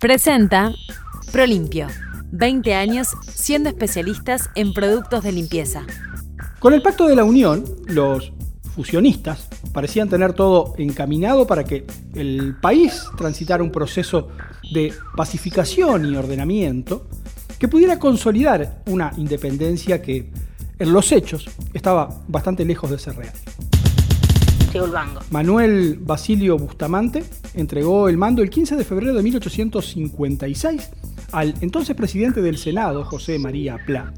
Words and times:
Presenta 0.00 0.72
Prolimpio. 1.30 1.86
20 2.32 2.74
años 2.74 3.08
siendo 3.34 3.68
especialistas 3.68 4.48
en 4.54 4.72
productos 4.72 5.22
de 5.22 5.30
limpieza. 5.30 5.82
Con 6.58 6.72
el 6.72 6.80
Pacto 6.80 7.06
de 7.06 7.14
la 7.14 7.24
Unión, 7.24 7.66
los 7.86 8.32
fusionistas 8.74 9.46
parecían 9.74 10.08
tener 10.08 10.32
todo 10.32 10.72
encaminado 10.78 11.46
para 11.46 11.64
que 11.64 11.86
el 12.14 12.56
país 12.62 13.04
transitara 13.18 13.62
un 13.62 13.70
proceso 13.70 14.28
de 14.72 14.94
pacificación 15.16 16.06
y 16.10 16.16
ordenamiento 16.16 17.06
que 17.58 17.68
pudiera 17.68 17.98
consolidar 17.98 18.82
una 18.86 19.12
independencia 19.18 20.00
que 20.00 20.30
en 20.78 20.92
los 20.94 21.12
hechos 21.12 21.46
estaba 21.74 22.22
bastante 22.26 22.64
lejos 22.64 22.90
de 22.90 22.98
ser 22.98 23.16
real. 23.16 23.34
Manuel 25.30 25.98
Basilio 26.00 26.56
Bustamante 26.56 27.24
entregó 27.54 28.08
el 28.08 28.16
mando 28.16 28.40
el 28.42 28.50
15 28.50 28.76
de 28.76 28.84
febrero 28.84 29.14
de 29.14 29.22
1856 29.22 30.90
al 31.32 31.54
entonces 31.60 31.96
presidente 31.96 32.40
del 32.40 32.56
Senado, 32.56 33.04
José 33.04 33.38
María 33.38 33.78
Pla, 33.84 34.12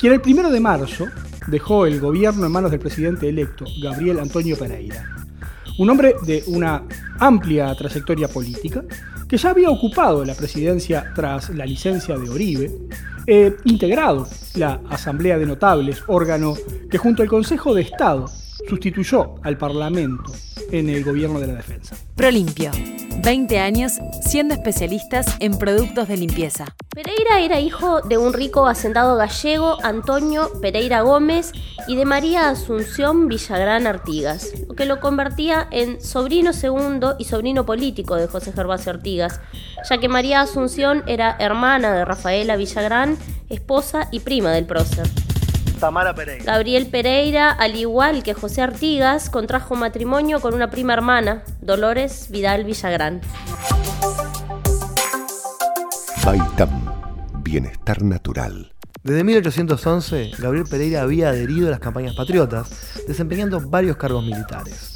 quien 0.00 0.14
el 0.14 0.22
1 0.24 0.50
de 0.50 0.60
marzo 0.60 1.06
dejó 1.48 1.84
el 1.86 2.00
gobierno 2.00 2.46
en 2.46 2.52
manos 2.52 2.70
del 2.70 2.80
presidente 2.80 3.28
electo, 3.28 3.66
Gabriel 3.82 4.20
Antonio 4.20 4.56
Pereira. 4.56 5.04
Un 5.78 5.90
hombre 5.90 6.14
de 6.24 6.44
una 6.46 6.84
amplia 7.18 7.74
trayectoria 7.74 8.28
política, 8.28 8.84
que 9.28 9.36
ya 9.36 9.50
había 9.50 9.70
ocupado 9.70 10.24
la 10.24 10.34
presidencia 10.34 11.12
tras 11.14 11.50
la 11.50 11.66
licencia 11.66 12.16
de 12.16 12.30
Oribe, 12.30 12.70
e 13.26 13.56
integrado 13.64 14.28
la 14.54 14.80
Asamblea 14.88 15.38
de 15.38 15.46
Notables, 15.46 16.02
órgano 16.06 16.54
que 16.90 16.98
junto 16.98 17.22
al 17.22 17.28
Consejo 17.28 17.74
de 17.74 17.82
Estado 17.82 18.30
sustituyó 18.68 19.34
al 19.42 19.56
Parlamento 19.58 20.32
en 20.70 20.88
el 20.88 21.04
gobierno 21.04 21.40
de 21.40 21.46
la 21.48 21.54
defensa. 21.54 21.96
Prolimpio. 22.14 22.70
20 23.22 23.58
años 23.58 23.92
siendo 24.22 24.54
especialistas 24.54 25.36
en 25.40 25.56
productos 25.56 26.08
de 26.08 26.16
limpieza. 26.16 26.66
Pereira 26.90 27.40
era 27.40 27.60
hijo 27.60 28.02
de 28.02 28.18
un 28.18 28.32
rico 28.32 28.66
hacendado 28.66 29.16
gallego, 29.16 29.78
Antonio 29.82 30.50
Pereira 30.60 31.02
Gómez, 31.02 31.52
y 31.88 31.96
de 31.96 32.04
María 32.04 32.50
Asunción 32.50 33.28
Villagrán 33.28 33.86
Artigas, 33.86 34.52
lo 34.68 34.74
que 34.74 34.84
lo 34.84 35.00
convertía 35.00 35.66
en 35.70 36.00
sobrino 36.00 36.52
segundo 36.52 37.16
y 37.18 37.24
sobrino 37.24 37.64
político 37.64 38.16
de 38.16 38.26
José 38.26 38.52
Gervasio 38.52 38.92
Artigas, 38.92 39.40
ya 39.88 39.98
que 39.98 40.08
María 40.08 40.40
Asunción 40.40 41.02
era 41.06 41.36
hermana 41.38 41.94
de 41.94 42.04
Rafaela 42.04 42.56
Villagrán, 42.56 43.16
esposa 43.48 44.08
y 44.10 44.20
prima 44.20 44.52
del 44.52 44.66
prócer. 44.66 45.06
Pereira. 46.14 46.44
Gabriel 46.44 46.86
Pereira, 46.86 47.50
al 47.50 47.76
igual 47.76 48.22
que 48.22 48.32
José 48.32 48.62
Artigas, 48.62 49.28
contrajo 49.28 49.74
matrimonio 49.74 50.40
con 50.40 50.54
una 50.54 50.70
prima 50.70 50.94
hermana, 50.94 51.42
Dolores 51.60 52.28
Vidal 52.30 52.64
Villagrán. 52.64 53.20
Baitam, 56.24 56.90
bienestar 57.42 58.02
natural. 58.02 58.72
Desde 59.02 59.22
1811, 59.24 60.30
Gabriel 60.38 60.64
Pereira 60.64 61.02
había 61.02 61.28
adherido 61.28 61.68
a 61.68 61.72
las 61.72 61.80
campañas 61.80 62.14
patriotas, 62.14 62.70
desempeñando 63.06 63.60
varios 63.60 63.98
cargos 63.98 64.24
militares. 64.24 64.94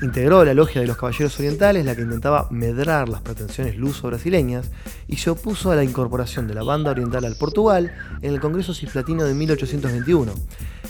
Integró 0.00 0.44
la 0.44 0.54
logia 0.54 0.80
de 0.80 0.86
los 0.86 0.96
Caballeros 0.96 1.36
Orientales, 1.38 1.84
la 1.84 1.96
que 1.96 2.02
intentaba 2.02 2.46
medrar 2.50 3.08
las 3.08 3.20
pretensiones 3.20 3.76
luso-brasileñas, 3.76 4.70
y 5.08 5.16
se 5.16 5.30
opuso 5.30 5.72
a 5.72 5.76
la 5.76 5.82
incorporación 5.82 6.46
de 6.46 6.54
la 6.54 6.62
banda 6.62 6.92
oriental 6.92 7.24
al 7.24 7.34
Portugal 7.34 7.92
en 8.22 8.32
el 8.32 8.40
Congreso 8.40 8.74
Cislatino 8.74 9.24
de 9.24 9.34
1821, 9.34 10.32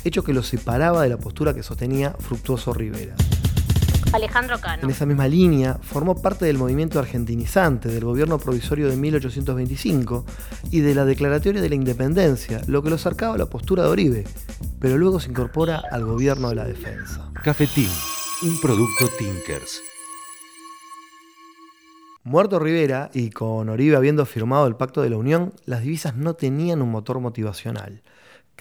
hecho 0.05 0.23
que 0.23 0.34
lo 0.34 0.42
separaba 0.42 1.03
de 1.03 1.09
la 1.09 1.17
postura 1.17 1.55
que 1.55 1.62
sostenía 1.62 2.15
Fructuoso 2.19 2.75
Rivera. 2.75 3.15
Alejandro 4.12 4.59
Cano. 4.59 4.83
En 4.83 4.91
esa 4.91 5.06
misma 5.06 5.28
línea, 5.28 5.78
formó 5.83 6.20
parte 6.20 6.45
del 6.45 6.59
movimiento 6.59 6.98
argentinizante 6.98 7.89
del 7.89 8.05
gobierno 8.05 8.39
provisorio 8.39 8.89
de 8.89 8.97
1825 8.97 10.25
y 10.70 10.81
de 10.81 10.95
la 10.95 11.05
Declaratoria 11.05 11.61
de 11.61 11.69
la 11.69 11.75
Independencia, 11.75 12.61
lo 12.67 12.83
que 12.83 12.91
lo 12.91 12.97
acercaba 12.97 13.34
a 13.34 13.39
la 13.39 13.47
postura 13.47 13.84
de 13.84 13.89
Oribe, 13.89 14.25
pero 14.81 14.97
luego 14.97 15.20
se 15.20 15.31
incorpora 15.31 15.83
al 15.91 16.05
gobierno 16.05 16.49
de 16.49 16.55
la 16.55 16.65
defensa. 16.65 17.31
Cafetín, 17.43 17.91
un 18.41 18.60
producto 18.60 19.06
Tinkers. 19.19 19.82
Muerto 22.22 22.60
Rivera 22.60 23.10
y 23.12 23.31
con 23.31 23.69
Oribe 23.69 23.97
habiendo 23.97 24.25
firmado 24.26 24.69
el 24.69 24.76
Pacto 24.76 25.03
de 25.03 25.10
la 25.10 25.16
Unión, 25.16 25.54
las 25.65 25.82
divisas 25.82 26.15
no 26.15 26.34
tenían 26.34 26.81
un 26.81 26.91
motor 26.91 27.19
motivacional 27.19 28.03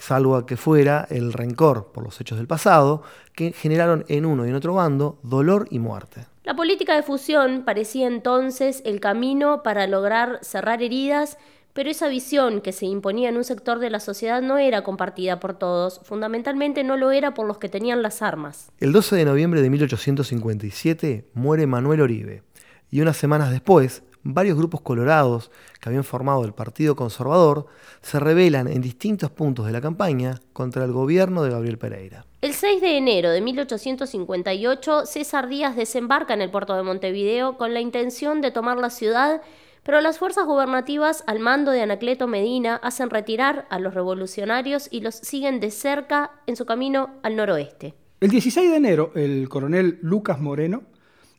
salvo 0.02 0.36
a 0.36 0.46
que 0.46 0.58
fuera 0.58 1.08
el 1.10 1.34
rencor 1.34 1.92
por 1.92 2.04
los 2.04 2.20
hechos 2.22 2.38
del 2.38 2.48
pasado, 2.48 3.04
que 3.34 3.52
generaron 3.52 4.06
en 4.08 4.26
uno 4.26 4.46
y 4.46 4.50
en 4.50 4.56
otro 4.56 4.74
bando 4.74 5.20
dolor 5.24 5.68
y 5.72 5.80
muerte. 5.80 6.26
La 6.44 6.56
política 6.56 6.96
de 6.96 7.04
fusión 7.04 7.64
parecía 7.66 8.08
entonces 8.08 8.82
el 8.86 9.00
camino 9.00 9.64
para 9.64 9.86
lograr 9.88 10.40
cerrar 10.44 10.82
heridas, 10.82 11.38
pero 11.78 11.92
esa 11.92 12.08
visión 12.08 12.62
que 12.62 12.72
se 12.72 12.88
imponía 12.88 13.30
en 13.30 13.38
un 13.38 13.44
sector 13.44 13.78
de 13.78 13.92
la 13.92 14.00
sociedad 14.00 14.42
no 14.42 14.58
era 14.58 14.82
compartida 14.82 15.40
por 15.40 15.54
todos, 15.54 16.02
fundamentalmente 16.04 16.84
no 16.84 16.98
lo 16.98 17.12
era 17.12 17.36
por 17.36 17.46
los 17.46 17.60
que 17.60 17.70
tenían 17.70 18.02
las 18.02 18.24
armas. 18.24 18.72
El 18.80 18.92
12 18.92 19.16
de 19.16 19.26
noviembre 19.26 19.62
de 19.62 19.70
1857 19.70 21.28
muere 21.36 21.68
Manuel 21.68 22.02
Oribe, 22.02 22.42
y 22.90 23.02
unas 23.02 23.16
semanas 23.18 23.52
después, 23.52 24.02
varios 24.24 24.58
grupos 24.58 24.82
colorados 24.82 25.52
que 25.80 25.90
habían 25.90 26.04
formado 26.04 26.46
el 26.46 26.54
Partido 26.56 26.96
Conservador 26.96 27.68
se 28.02 28.20
rebelan 28.20 28.68
en 28.68 28.82
distintos 28.82 29.30
puntos 29.30 29.68
de 29.68 29.72
la 29.72 29.80
campaña 29.80 30.42
contra 30.54 30.84
el 30.84 30.92
gobierno 30.92 31.44
de 31.44 31.52
Gabriel 31.52 31.78
Pereira. 31.78 32.26
El 32.42 32.56
6 32.56 32.82
de 32.82 32.98
enero 32.98 33.30
de 33.30 33.42
1858, 33.42 35.06
César 35.06 35.48
Díaz 35.48 35.76
desembarca 35.76 36.34
en 36.34 36.42
el 36.42 36.50
puerto 36.50 36.76
de 36.76 36.82
Montevideo 36.82 37.56
con 37.56 37.76
la 37.76 37.82
intención 37.82 38.42
de 38.42 38.50
tomar 38.50 38.78
la 38.78 38.90
ciudad, 38.90 39.44
pero 39.88 40.02
las 40.02 40.20
fuerzas 40.20 40.46
gubernativas 40.46 41.24
al 41.28 41.40
mando 41.40 41.72
de 41.72 41.82
Anacleto 41.82 42.28
Medina 42.28 42.76
hacen 42.76 43.10
retirar 43.10 43.68
a 43.70 43.80
los 43.80 43.94
revolucionarios 43.94 44.90
y 44.92 45.00
los 45.00 45.16
siguen 45.16 45.62
de 45.62 45.72
cerca 45.72 46.32
en 46.46 46.58
su 46.58 46.66
camino 46.66 47.12
al 47.24 47.38
noroeste. 47.38 47.94
El 48.20 48.30
16 48.30 48.70
de 48.70 48.76
enero, 48.76 49.14
el 49.16 49.48
coronel 49.48 49.98
Lucas 50.02 50.42
Moreno 50.42 50.84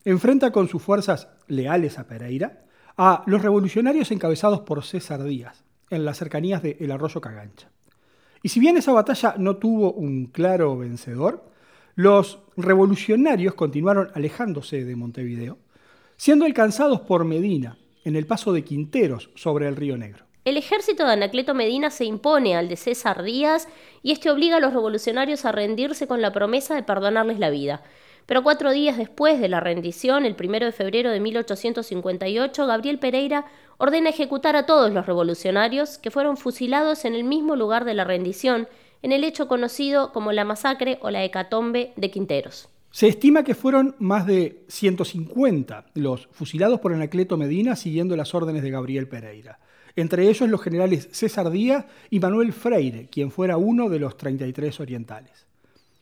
enfrenta 0.02 0.50
con 0.50 0.66
sus 0.66 0.82
fuerzas 0.82 1.28
leales 1.46 1.98
a 1.98 2.06
Pereira 2.06 2.64
a 2.96 3.22
los 3.26 3.42
revolucionarios 3.42 4.10
encabezados 4.12 4.60
por 4.60 4.82
César 4.82 5.22
Díaz, 5.24 5.62
en 5.90 6.06
las 6.06 6.16
cercanías 6.16 6.62
de 6.62 6.78
El 6.80 6.90
Arroyo 6.90 7.20
Cagancha. 7.20 7.70
Y 8.42 8.48
si 8.48 8.60
bien 8.60 8.78
esa 8.78 8.92
batalla 8.92 9.34
no 9.36 9.58
tuvo 9.58 9.92
un 9.92 10.24
claro 10.24 10.78
vencedor, 10.78 11.50
los 11.96 12.38
revolucionarios 12.56 13.52
continuaron 13.52 14.08
alejándose 14.14 14.86
de 14.86 14.96
Montevideo, 14.96 15.58
siendo 16.16 16.46
alcanzados 16.46 17.02
por 17.02 17.26
Medina 17.26 17.76
en 18.04 18.16
el 18.16 18.26
paso 18.26 18.52
de 18.52 18.64
Quinteros 18.64 19.30
sobre 19.34 19.68
el 19.68 19.76
Río 19.76 19.96
Negro. 19.96 20.24
El 20.44 20.56
ejército 20.56 21.04
de 21.04 21.12
Anacleto 21.12 21.52
Medina 21.52 21.90
se 21.90 22.06
impone 22.06 22.56
al 22.56 22.68
de 22.68 22.76
César 22.76 23.22
Díaz 23.22 23.68
y 24.02 24.12
este 24.12 24.30
obliga 24.30 24.56
a 24.56 24.60
los 24.60 24.72
revolucionarios 24.72 25.44
a 25.44 25.52
rendirse 25.52 26.06
con 26.06 26.22
la 26.22 26.32
promesa 26.32 26.74
de 26.74 26.82
perdonarles 26.82 27.38
la 27.38 27.50
vida. 27.50 27.82
Pero 28.24 28.42
cuatro 28.42 28.72
días 28.72 28.96
después 28.96 29.40
de 29.40 29.48
la 29.48 29.60
rendición, 29.60 30.24
el 30.24 30.36
primero 30.36 30.66
de 30.66 30.72
febrero 30.72 31.10
de 31.10 31.20
1858, 31.20 32.66
Gabriel 32.66 32.98
Pereira 32.98 33.44
ordena 33.78 34.10
ejecutar 34.10 34.56
a 34.56 34.66
todos 34.66 34.92
los 34.92 35.06
revolucionarios 35.06 35.98
que 35.98 36.10
fueron 36.10 36.36
fusilados 36.36 37.04
en 37.04 37.14
el 37.14 37.24
mismo 37.24 37.56
lugar 37.56 37.84
de 37.84 37.94
la 37.94 38.04
rendición, 38.04 38.68
en 39.02 39.12
el 39.12 39.24
hecho 39.24 39.48
conocido 39.48 40.12
como 40.12 40.32
la 40.32 40.44
masacre 40.44 40.98
o 41.00 41.10
la 41.10 41.24
hecatombe 41.24 41.92
de 41.96 42.10
Quinteros. 42.10 42.68
Se 42.90 43.06
estima 43.06 43.44
que 43.44 43.54
fueron 43.54 43.94
más 43.98 44.26
de 44.26 44.64
150 44.68 45.86
los 45.94 46.28
fusilados 46.32 46.80
por 46.80 46.92
Anacleto 46.92 47.36
Medina 47.36 47.76
siguiendo 47.76 48.16
las 48.16 48.34
órdenes 48.34 48.62
de 48.62 48.70
Gabriel 48.70 49.08
Pereira. 49.08 49.58
Entre 49.94 50.28
ellos 50.28 50.48
los 50.48 50.62
generales 50.62 51.08
César 51.12 51.50
Díaz 51.50 51.86
y 52.10 52.20
Manuel 52.20 52.52
Freire, 52.52 53.08
quien 53.10 53.30
fuera 53.30 53.56
uno 53.56 53.88
de 53.88 53.98
los 53.98 54.16
33 54.16 54.80
orientales. 54.80 55.46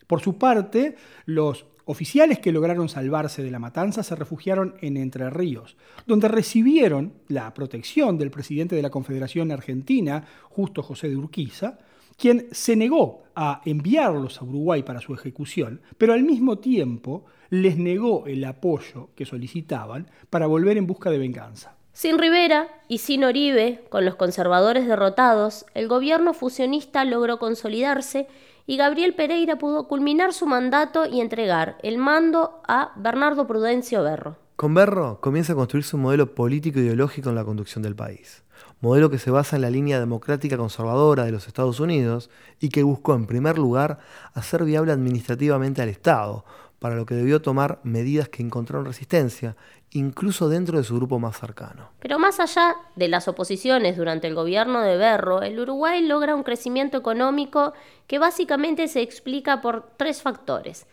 Por 0.06 0.20
su 0.20 0.38
parte, 0.38 0.96
los 1.24 1.66
Oficiales 1.88 2.40
que 2.40 2.50
lograron 2.50 2.88
salvarse 2.88 3.44
de 3.44 3.50
la 3.52 3.60
matanza 3.60 4.02
se 4.02 4.16
refugiaron 4.16 4.74
en 4.80 4.96
Entre 4.96 5.30
Ríos, 5.30 5.76
donde 6.04 6.26
recibieron 6.26 7.12
la 7.28 7.54
protección 7.54 8.18
del 8.18 8.32
presidente 8.32 8.74
de 8.74 8.82
la 8.82 8.90
Confederación 8.90 9.52
Argentina, 9.52 10.24
Justo 10.50 10.82
José 10.82 11.08
de 11.08 11.16
Urquiza, 11.16 11.78
quien 12.16 12.46
se 12.52 12.76
negó 12.76 13.24
a 13.34 13.60
enviarlos 13.64 14.40
a 14.40 14.44
Uruguay 14.44 14.82
para 14.82 15.00
su 15.00 15.14
ejecución, 15.14 15.80
pero 15.98 16.14
al 16.14 16.22
mismo 16.22 16.58
tiempo 16.58 17.24
les 17.50 17.76
negó 17.76 18.26
el 18.26 18.44
apoyo 18.44 19.10
que 19.14 19.26
solicitaban 19.26 20.10
para 20.30 20.46
volver 20.46 20.78
en 20.78 20.86
busca 20.86 21.10
de 21.10 21.18
venganza. 21.18 21.76
Sin 21.92 22.18
Rivera 22.18 22.68
y 22.88 22.98
sin 22.98 23.24
Oribe, 23.24 23.84
con 23.88 24.04
los 24.04 24.16
conservadores 24.16 24.86
derrotados, 24.86 25.64
el 25.74 25.88
gobierno 25.88 26.34
fusionista 26.34 27.04
logró 27.04 27.38
consolidarse 27.38 28.26
y 28.66 28.76
Gabriel 28.76 29.14
Pereira 29.14 29.56
pudo 29.56 29.86
culminar 29.88 30.32
su 30.32 30.46
mandato 30.46 31.06
y 31.06 31.20
entregar 31.20 31.78
el 31.82 31.98
mando 31.98 32.60
a 32.66 32.92
Bernardo 32.96 33.46
Prudencio 33.46 34.02
Berro. 34.02 34.36
Con 34.56 34.72
Berro 34.72 35.20
comienza 35.20 35.52
a 35.52 35.56
construirse 35.56 35.96
un 35.96 36.02
modelo 36.02 36.34
político 36.34 36.80
ideológico 36.80 37.28
en 37.28 37.34
la 37.34 37.44
conducción 37.44 37.82
del 37.82 37.94
país. 37.94 38.42
Modelo 38.80 39.10
que 39.10 39.18
se 39.18 39.30
basa 39.30 39.56
en 39.56 39.62
la 39.62 39.68
línea 39.68 40.00
democrática 40.00 40.56
conservadora 40.56 41.26
de 41.26 41.32
los 41.32 41.46
Estados 41.46 41.78
Unidos 41.78 42.30
y 42.58 42.70
que 42.70 42.82
buscó 42.82 43.14
en 43.14 43.26
primer 43.26 43.58
lugar 43.58 43.98
hacer 44.32 44.64
viable 44.64 44.92
administrativamente 44.92 45.82
al 45.82 45.90
Estado, 45.90 46.46
para 46.78 46.96
lo 46.96 47.04
que 47.04 47.14
debió 47.14 47.42
tomar 47.42 47.80
medidas 47.82 48.30
que 48.30 48.42
encontraron 48.42 48.86
resistencia 48.86 49.56
incluso 49.90 50.48
dentro 50.48 50.78
de 50.78 50.84
su 50.84 50.96
grupo 50.96 51.18
más 51.18 51.38
cercano. 51.38 51.90
Pero 52.00 52.18
más 52.18 52.40
allá 52.40 52.76
de 52.96 53.08
las 53.08 53.28
oposiciones 53.28 53.98
durante 53.98 54.26
el 54.26 54.34
gobierno 54.34 54.80
de 54.80 54.96
Berro, 54.96 55.42
el 55.42 55.60
Uruguay 55.60 56.02
logra 56.02 56.34
un 56.34 56.42
crecimiento 56.42 56.96
económico 56.96 57.74
que 58.06 58.18
básicamente 58.18 58.88
se 58.88 59.02
explica 59.02 59.60
por 59.60 59.90
tres 59.98 60.22
factores. 60.22 60.86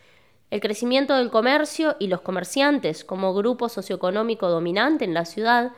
El 0.54 0.60
crecimiento 0.60 1.16
del 1.16 1.30
comercio 1.30 1.96
y 1.98 2.06
los 2.06 2.20
comerciantes 2.20 3.02
como 3.04 3.34
grupo 3.34 3.68
socioeconómico 3.68 4.48
dominante 4.48 5.04
en 5.04 5.12
la 5.12 5.24
ciudad, 5.24 5.72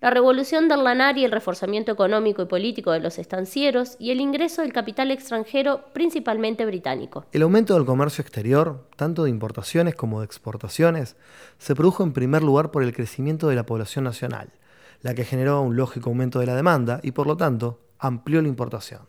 la 0.00 0.10
revolución 0.10 0.68
del 0.68 0.84
lanar 0.84 1.18
y 1.18 1.24
el 1.24 1.32
reforzamiento 1.32 1.90
económico 1.90 2.40
y 2.40 2.46
político 2.46 2.92
de 2.92 3.00
los 3.00 3.18
estancieros 3.18 3.96
y 3.98 4.12
el 4.12 4.20
ingreso 4.20 4.62
del 4.62 4.72
capital 4.72 5.10
extranjero, 5.10 5.86
principalmente 5.92 6.64
británico. 6.64 7.26
El 7.32 7.42
aumento 7.42 7.74
del 7.74 7.84
comercio 7.84 8.22
exterior, 8.22 8.86
tanto 8.94 9.24
de 9.24 9.30
importaciones 9.30 9.96
como 9.96 10.20
de 10.20 10.26
exportaciones, 10.26 11.16
se 11.58 11.74
produjo 11.74 12.04
en 12.04 12.12
primer 12.12 12.44
lugar 12.44 12.70
por 12.70 12.84
el 12.84 12.94
crecimiento 12.94 13.48
de 13.48 13.56
la 13.56 13.66
población 13.66 14.04
nacional, 14.04 14.50
la 15.00 15.14
que 15.14 15.24
generó 15.24 15.62
un 15.62 15.74
lógico 15.74 16.10
aumento 16.10 16.38
de 16.38 16.46
la 16.46 16.54
demanda 16.54 17.00
y 17.02 17.10
por 17.10 17.26
lo 17.26 17.36
tanto 17.36 17.80
amplió 17.98 18.40
la 18.40 18.46
importación. 18.46 19.00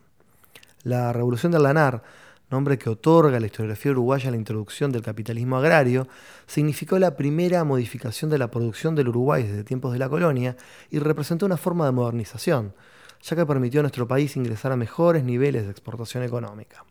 La 0.81 1.13
revolución 1.13 1.51
del 1.51 1.61
lanar 1.61 2.01
nombre 2.53 2.77
que 2.77 2.89
otorga 2.89 3.39
la 3.39 3.47
historiografía 3.47 3.91
uruguaya 3.91 4.31
la 4.31 4.37
introducción 4.37 4.91
del 4.91 5.01
capitalismo 5.01 5.57
agrario, 5.57 6.07
significó 6.45 6.99
la 6.99 7.17
primera 7.17 7.63
modificación 7.63 8.29
de 8.29 8.37
la 8.37 8.51
producción 8.51 8.95
del 8.95 9.09
Uruguay 9.09 9.43
desde 9.43 9.63
tiempos 9.63 9.91
de 9.91 9.99
la 9.99 10.07
colonia 10.07 10.55
y 10.91 10.99
representó 10.99 11.45
una 11.45 11.57
forma 11.57 11.85
de 11.85 11.91
modernización, 11.91 12.73
ya 13.23 13.35
que 13.35 13.45
permitió 13.45 13.79
a 13.79 13.83
nuestro 13.83 14.07
país 14.07 14.37
ingresar 14.37 14.71
a 14.71 14.77
mejores 14.77 15.23
niveles 15.23 15.65
de 15.65 15.71
exportación 15.71 16.23
económica. 16.23 16.85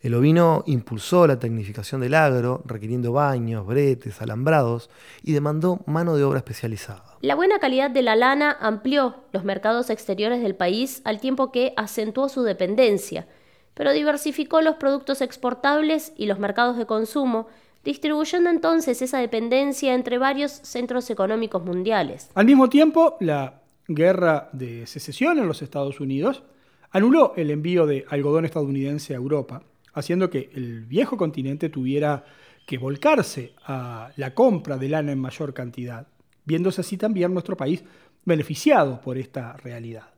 El 0.00 0.14
ovino 0.14 0.64
impulsó 0.66 1.28
la 1.28 1.38
tecnificación 1.38 2.00
del 2.00 2.14
agro, 2.14 2.62
requiriendo 2.64 3.12
baños, 3.12 3.64
bretes, 3.64 4.20
alambrados, 4.20 4.90
y 5.22 5.32
demandó 5.32 5.80
mano 5.86 6.16
de 6.16 6.24
obra 6.24 6.38
especializada. 6.38 7.18
La 7.20 7.36
buena 7.36 7.60
calidad 7.60 7.90
de 7.90 8.02
la 8.02 8.16
lana 8.16 8.56
amplió 8.58 9.16
los 9.32 9.44
mercados 9.44 9.90
exteriores 9.90 10.42
del 10.42 10.56
país 10.56 11.02
al 11.04 11.20
tiempo 11.20 11.52
que 11.52 11.72
acentuó 11.76 12.28
su 12.28 12.42
dependencia, 12.42 13.28
pero 13.74 13.92
diversificó 13.92 14.60
los 14.60 14.76
productos 14.76 15.20
exportables 15.20 16.12
y 16.16 16.26
los 16.26 16.38
mercados 16.38 16.76
de 16.76 16.86
consumo, 16.86 17.46
distribuyendo 17.84 18.50
entonces 18.50 19.02
esa 19.02 19.18
dependencia 19.18 19.94
entre 19.94 20.18
varios 20.18 20.52
centros 20.52 21.10
económicos 21.10 21.64
mundiales. 21.64 22.30
Al 22.34 22.46
mismo 22.46 22.68
tiempo, 22.68 23.16
la 23.20 23.62
guerra 23.88 24.48
de 24.52 24.86
secesión 24.86 25.38
en 25.38 25.48
los 25.48 25.62
Estados 25.62 26.00
Unidos 26.00 26.42
anuló 26.90 27.32
el 27.36 27.50
envío 27.50 27.86
de 27.86 28.04
algodón 28.08 28.44
estadounidense 28.44 29.14
a 29.14 29.16
Europa, 29.16 29.62
haciendo 29.94 30.30
que 30.30 30.50
el 30.54 30.84
viejo 30.84 31.16
continente 31.16 31.68
tuviera 31.68 32.24
que 32.66 32.78
volcarse 32.78 33.54
a 33.66 34.10
la 34.16 34.34
compra 34.34 34.76
de 34.76 34.88
lana 34.88 35.12
en 35.12 35.18
mayor 35.18 35.52
cantidad, 35.52 36.06
viéndose 36.44 36.82
así 36.82 36.96
también 36.96 37.32
nuestro 37.32 37.56
país 37.56 37.82
beneficiado 38.24 39.00
por 39.00 39.18
esta 39.18 39.56
realidad. 39.56 40.11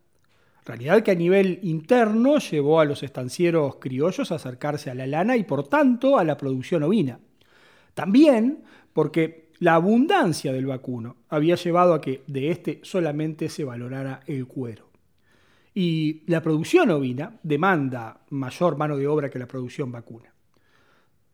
Realidad 0.65 1.03
que 1.03 1.11
a 1.11 1.15
nivel 1.15 1.59
interno 1.63 2.39
llevó 2.39 2.81
a 2.81 2.87
los 2.87 3.03
estancieros 3.03 3.77
criollos 3.77 4.33
a 4.33 4.37
acercarse 4.37 4.91
a 4.91 4.95
la 4.95 5.07
lana 5.07 5.37
y 5.37 5.45
por 5.45 5.69
tanto 5.69 6.19
a 6.19 6.25
la 6.25 6.39
producción 6.39 6.83
ovina. 6.83 7.21
También 7.93 8.65
porque 8.93 9.51
la 9.59 9.75
abundancia 9.75 10.53
del 10.53 10.67
vacuno 10.67 11.17
había 11.29 11.57
llevado 11.57 11.95
a 11.95 12.01
que 12.01 12.23
de 12.27 12.51
este 12.51 12.81
solamente 12.83 13.49
se 13.49 13.65
valorara 13.65 14.21
el 14.27 14.47
cuero. 14.47 14.89
Y 15.75 16.23
la 16.27 16.41
producción 16.41 16.91
ovina 16.91 17.39
demanda 17.43 18.21
mayor 18.31 18.77
mano 18.77 18.97
de 18.97 19.07
obra 19.07 19.29
que 19.29 19.39
la 19.39 19.49
producción 19.49 19.93
vacuna. 19.93 20.33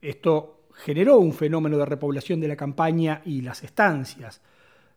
Esto 0.00 0.68
generó 0.74 1.18
un 1.18 1.34
fenómeno 1.34 1.76
de 1.76 1.84
repoblación 1.84 2.40
de 2.40 2.48
la 2.48 2.56
campaña 2.56 3.20
y 3.24 3.42
las 3.42 3.62
estancias, 3.62 4.40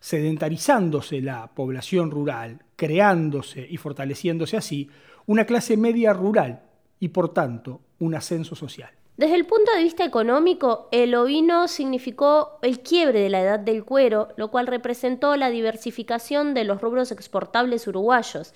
sedentarizándose 0.04 1.22
la 1.22 1.48
población 1.56 2.12
rural, 2.12 2.60
creándose 2.76 3.66
y 3.70 3.78
fortaleciéndose 3.78 4.58
así 4.58 4.90
una 5.28 5.46
clase 5.46 5.78
media 5.78 6.12
rural 6.12 6.64
y 7.00 7.08
por 7.08 7.34
tanto 7.34 7.80
un 8.00 8.14
ascenso 8.14 8.54
social. 8.54 8.92
Desde 9.16 9.36
el 9.36 9.46
punto 9.46 9.72
de 9.72 9.82
vista 9.82 10.04
económico, 10.04 10.90
el 10.92 11.16
ovino 11.16 11.70
significó 11.70 12.60
el 12.62 12.82
quiebre 12.82 13.22
de 13.22 13.30
la 13.30 13.40
edad 13.40 13.60
del 13.62 13.86
cuero, 13.86 14.28
lo 14.36 14.52
cual 14.52 14.68
representó 14.68 15.38
la 15.38 15.50
diversificación 15.50 16.54
de 16.54 16.66
los 16.66 16.82
rubros 16.82 17.14
exportables 17.14 17.88
uruguayos. 17.88 18.54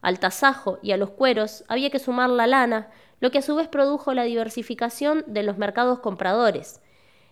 Al 0.00 0.18
tasajo 0.18 0.78
y 0.82 0.92
a 0.92 0.96
los 0.96 1.10
cueros 1.10 1.64
había 1.68 1.90
que 1.90 1.98
sumar 1.98 2.30
la 2.30 2.46
lana, 2.46 2.88
lo 3.20 3.30
que 3.30 3.38
a 3.38 3.42
su 3.42 3.54
vez 3.56 3.68
produjo 3.68 4.14
la 4.14 4.24
diversificación 4.24 5.22
de 5.26 5.42
los 5.42 5.58
mercados 5.58 5.98
compradores. 5.98 6.80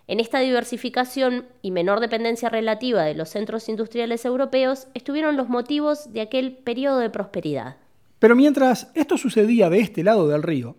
En 0.09 0.21
esta 0.21 0.39
diversificación 0.39 1.47
y 1.63 1.73
menor 1.73 1.99
dependencia 1.99 2.49
relativa 2.49 3.03
de 3.03 3.15
los 3.15 3.31
centros 3.31 3.69
industriales 3.69 4.25
europeos 4.25 4.87
estuvieron 4.95 5.37
los 5.37 5.49
motivos 5.49 6.13
de 6.13 6.21
aquel 6.21 6.53
periodo 6.53 6.99
de 7.01 7.11
prosperidad. 7.11 7.77
Pero 8.21 8.37
mientras 8.37 8.91
esto 8.95 9.19
sucedía 9.19 9.69
de 9.69 9.81
este 9.81 10.05
lado 10.05 10.29
del 10.29 10.45
río, 10.45 10.77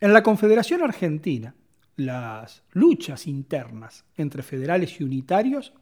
en 0.00 0.12
la 0.12 0.22
Confederación 0.22 0.82
Argentina, 0.82 1.54
las 1.96 2.62
luchas 2.72 3.26
internas 3.26 4.04
entre 4.16 4.42
federales 4.42 5.00
y 5.00 5.04
unitarios 5.04 5.72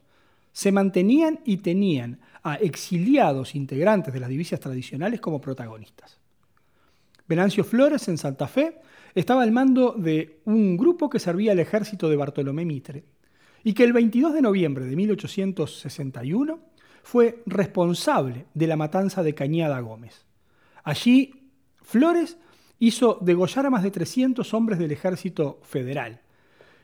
se 0.52 0.72
mantenían 0.72 1.40
y 1.44 1.58
tenían 1.58 2.20
a 2.42 2.56
exiliados 2.56 3.54
integrantes 3.54 4.14
de 4.14 4.20
las 4.20 4.28
divisas 4.28 4.60
tradicionales 4.60 5.20
como 5.20 5.40
protagonistas. 5.40 6.18
Venancio 7.28 7.62
Flores 7.62 8.08
en 8.08 8.18
Santa 8.18 8.48
Fe 8.48 8.80
estaba 9.14 9.42
al 9.42 9.52
mando 9.52 9.92
de 9.92 10.40
un 10.44 10.76
grupo 10.76 11.08
que 11.08 11.18
servía 11.18 11.52
al 11.52 11.58
ejército 11.58 12.08
de 12.08 12.16
Bartolomé 12.16 12.64
Mitre 12.64 13.04
y 13.64 13.72
que 13.72 13.84
el 13.84 13.92
22 13.92 14.34
de 14.34 14.42
noviembre 14.42 14.84
de 14.84 14.96
1861 14.96 16.60
fue 17.02 17.42
responsable 17.46 18.46
de 18.54 18.66
la 18.66 18.76
matanza 18.76 19.22
de 19.22 19.34
Cañada 19.34 19.80
Gómez. 19.80 20.26
Allí, 20.84 21.34
Flores 21.82 22.38
hizo 22.78 23.18
degollar 23.20 23.66
a 23.66 23.70
más 23.70 23.82
de 23.82 23.90
300 23.90 24.52
hombres 24.54 24.78
del 24.78 24.92
ejército 24.92 25.60
federal 25.62 26.20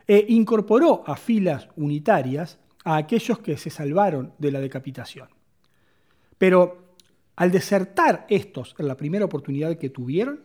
e 0.06 0.24
incorporó 0.28 1.04
a 1.06 1.16
filas 1.16 1.68
unitarias 1.76 2.58
a 2.84 2.96
aquellos 2.96 3.38
que 3.38 3.56
se 3.56 3.70
salvaron 3.70 4.32
de 4.38 4.50
la 4.50 4.60
decapitación. 4.60 5.28
Pero 6.36 6.96
al 7.36 7.50
desertar 7.50 8.26
estos 8.28 8.74
en 8.78 8.88
la 8.88 8.96
primera 8.96 9.24
oportunidad 9.24 9.76
que 9.76 9.90
tuvieron, 9.90 10.40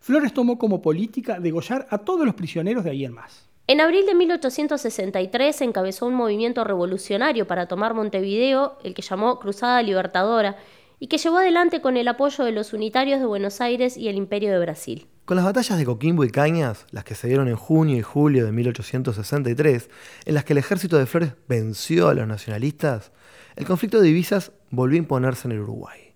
Flores 0.00 0.32
tomó 0.32 0.58
como 0.58 0.80
política 0.80 1.38
degollar 1.38 1.86
a 1.90 1.98
todos 1.98 2.24
los 2.24 2.34
prisioneros 2.34 2.84
de 2.84 2.90
ahí 2.90 3.04
en 3.04 3.12
más. 3.12 3.48
En 3.66 3.80
abril 3.80 4.04
de 4.06 4.14
1863 4.14 5.60
encabezó 5.60 6.06
un 6.06 6.14
movimiento 6.14 6.64
revolucionario 6.64 7.46
para 7.46 7.68
tomar 7.68 7.94
Montevideo, 7.94 8.78
el 8.82 8.94
que 8.94 9.02
llamó 9.02 9.38
Cruzada 9.38 9.82
Libertadora, 9.82 10.56
y 10.98 11.06
que 11.06 11.18
llevó 11.18 11.38
adelante 11.38 11.80
con 11.80 11.96
el 11.96 12.08
apoyo 12.08 12.44
de 12.44 12.52
los 12.52 12.72
unitarios 12.72 13.20
de 13.20 13.26
Buenos 13.26 13.60
Aires 13.60 13.96
y 13.96 14.08
el 14.08 14.16
Imperio 14.16 14.50
de 14.50 14.58
Brasil. 14.58 15.06
Con 15.24 15.36
las 15.36 15.44
batallas 15.46 15.78
de 15.78 15.84
Coquimbo 15.84 16.24
y 16.24 16.30
Cañas, 16.30 16.86
las 16.90 17.04
que 17.04 17.14
se 17.14 17.28
dieron 17.28 17.46
en 17.46 17.56
junio 17.56 17.96
y 17.96 18.02
julio 18.02 18.44
de 18.44 18.52
1863, 18.52 19.88
en 20.24 20.34
las 20.34 20.44
que 20.44 20.54
el 20.54 20.58
ejército 20.58 20.98
de 20.98 21.06
Flores 21.06 21.34
venció 21.46 22.08
a 22.08 22.14
los 22.14 22.26
nacionalistas, 22.26 23.12
el 23.54 23.66
conflicto 23.66 24.00
de 24.00 24.08
divisas 24.08 24.52
volvió 24.70 24.96
a 24.96 25.04
imponerse 25.04 25.46
en 25.46 25.52
el 25.52 25.60
Uruguay. 25.60 26.14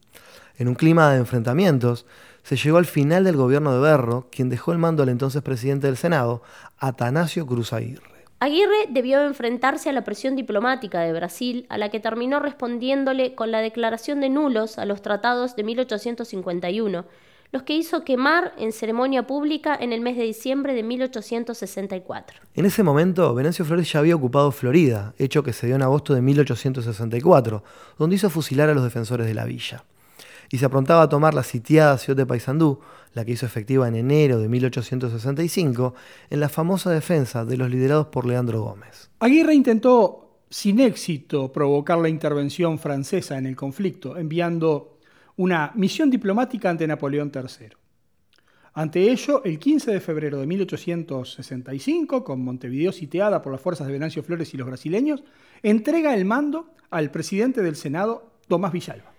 En 0.56 0.68
un 0.68 0.74
clima 0.74 1.12
de 1.12 1.18
enfrentamientos, 1.18 2.06
se 2.44 2.56
llegó 2.56 2.76
al 2.76 2.84
final 2.84 3.24
del 3.24 3.36
gobierno 3.36 3.72
de 3.72 3.80
Berro, 3.80 4.28
quien 4.30 4.50
dejó 4.50 4.72
el 4.72 4.78
mando 4.78 5.02
al 5.02 5.08
entonces 5.08 5.42
presidente 5.42 5.86
del 5.86 5.96
Senado, 5.96 6.42
Atanasio 6.78 7.46
Cruz 7.46 7.72
Aguirre. 7.72 8.26
Aguirre 8.38 8.86
debió 8.90 9.24
enfrentarse 9.24 9.88
a 9.88 9.94
la 9.94 10.04
presión 10.04 10.36
diplomática 10.36 11.00
de 11.00 11.14
Brasil, 11.14 11.64
a 11.70 11.78
la 11.78 11.88
que 11.88 12.00
terminó 12.00 12.40
respondiéndole 12.40 13.34
con 13.34 13.50
la 13.50 13.60
declaración 13.60 14.20
de 14.20 14.28
nulos 14.28 14.78
a 14.78 14.84
los 14.84 15.00
tratados 15.00 15.56
de 15.56 15.64
1851, 15.64 17.06
los 17.50 17.62
que 17.62 17.76
hizo 17.76 18.04
quemar 18.04 18.52
en 18.58 18.72
ceremonia 18.72 19.26
pública 19.26 19.74
en 19.80 19.94
el 19.94 20.02
mes 20.02 20.18
de 20.18 20.24
diciembre 20.24 20.74
de 20.74 20.82
1864. 20.82 22.40
En 22.56 22.66
ese 22.66 22.82
momento, 22.82 23.34
Venancio 23.34 23.64
Flores 23.64 23.90
ya 23.90 24.00
había 24.00 24.16
ocupado 24.16 24.52
Florida, 24.52 25.14
hecho 25.16 25.42
que 25.42 25.54
se 25.54 25.66
dio 25.66 25.76
en 25.76 25.82
agosto 25.82 26.12
de 26.12 26.20
1864, 26.20 27.64
donde 27.98 28.16
hizo 28.16 28.28
fusilar 28.28 28.68
a 28.68 28.74
los 28.74 28.84
defensores 28.84 29.26
de 29.26 29.32
la 29.32 29.46
villa 29.46 29.84
y 30.54 30.58
se 30.58 30.66
aprontaba 30.66 31.02
a 31.02 31.08
tomar 31.08 31.34
la 31.34 31.42
sitiada 31.42 31.98
ciudad 31.98 32.16
de 32.16 32.26
Paysandú, 32.26 32.78
la 33.12 33.24
que 33.24 33.32
hizo 33.32 33.44
efectiva 33.44 33.88
en 33.88 33.96
enero 33.96 34.38
de 34.38 34.48
1865, 34.48 35.94
en 36.30 36.38
la 36.38 36.48
famosa 36.48 36.92
defensa 36.92 37.44
de 37.44 37.56
los 37.56 37.68
liderados 37.68 38.06
por 38.06 38.24
Leandro 38.24 38.62
Gómez. 38.62 39.10
Aguirre 39.18 39.52
intentó 39.52 40.44
sin 40.48 40.78
éxito 40.78 41.50
provocar 41.50 41.98
la 41.98 42.08
intervención 42.08 42.78
francesa 42.78 43.36
en 43.36 43.46
el 43.46 43.56
conflicto, 43.56 44.16
enviando 44.16 45.00
una 45.38 45.72
misión 45.74 46.08
diplomática 46.08 46.70
ante 46.70 46.86
Napoleón 46.86 47.32
III. 47.34 47.70
Ante 48.74 49.10
ello, 49.10 49.42
el 49.42 49.58
15 49.58 49.90
de 49.90 49.98
febrero 49.98 50.38
de 50.38 50.46
1865, 50.46 52.22
con 52.22 52.44
Montevideo 52.44 52.92
sitiada 52.92 53.42
por 53.42 53.50
las 53.50 53.60
fuerzas 53.60 53.88
de 53.88 53.92
Venancio 53.92 54.22
Flores 54.22 54.54
y 54.54 54.56
los 54.56 54.68
brasileños, 54.68 55.24
entrega 55.64 56.14
el 56.14 56.24
mando 56.24 56.76
al 56.90 57.10
presidente 57.10 57.60
del 57.60 57.74
Senado, 57.74 58.30
Tomás 58.46 58.70
Villalba. 58.70 59.13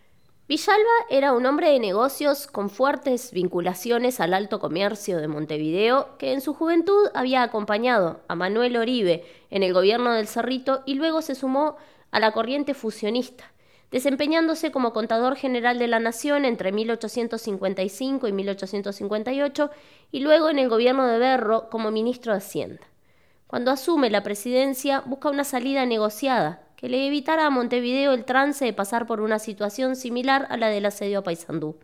Villalba 0.47 1.07
era 1.09 1.33
un 1.33 1.43
hombre 1.47 1.71
de 1.71 1.79
negocios 1.79 2.45
con 2.45 2.69
fuertes 2.69 3.31
vinculaciones 3.31 4.19
al 4.19 4.31
alto 4.31 4.59
comercio 4.59 5.17
de 5.17 5.27
Montevideo, 5.27 6.19
que 6.19 6.33
en 6.33 6.41
su 6.41 6.53
juventud 6.53 7.09
había 7.15 7.41
acompañado 7.41 8.19
a 8.27 8.35
Manuel 8.35 8.77
Oribe 8.77 9.25
en 9.49 9.63
el 9.63 9.73
gobierno 9.73 10.13
del 10.13 10.27
Cerrito 10.27 10.83
y 10.85 10.93
luego 10.93 11.23
se 11.23 11.33
sumó 11.33 11.77
a 12.11 12.19
la 12.19 12.31
corriente 12.31 12.75
fusionista, 12.75 13.51
desempeñándose 13.89 14.71
como 14.71 14.93
contador 14.93 15.35
general 15.35 15.79
de 15.79 15.87
la 15.87 15.99
Nación 15.99 16.45
entre 16.45 16.71
1855 16.71 18.27
y 18.27 18.31
1858 18.31 19.71
y 20.11 20.19
luego 20.19 20.49
en 20.49 20.59
el 20.59 20.69
gobierno 20.69 21.07
de 21.07 21.17
Berro 21.17 21.71
como 21.71 21.89
ministro 21.89 22.33
de 22.33 22.37
Hacienda. 22.37 22.85
Cuando 23.47 23.71
asume 23.71 24.11
la 24.11 24.21
presidencia, 24.21 25.01
busca 25.07 25.31
una 25.31 25.43
salida 25.43 25.87
negociada 25.87 26.64
que 26.85 26.89
le 26.89 27.07
evitara 27.07 27.47
a 27.47 27.49
Montevideo 27.49 28.13
el 28.13 28.25
trance 28.25 28.63
de 28.63 28.71
pasar 28.71 29.07
por 29.07 29.19
una 29.19 29.39
situación 29.39 29.95
similar 29.95 30.45
a 30.51 30.55
la 30.55 30.69
del 30.69 30.85
asedio 30.85 31.17
a 31.17 31.23
Paysandú. 31.23 31.77